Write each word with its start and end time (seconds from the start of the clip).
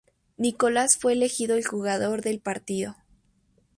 Nicolás 0.35 0.97
fue 0.97 1.13
elegido 1.13 1.55
el 1.55 1.63
jugador 1.63 2.23
del 2.23 2.39
partido. 2.39 2.95